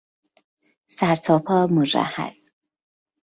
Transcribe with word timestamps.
سرتاپا 0.87 1.65
مجهز 1.65 2.49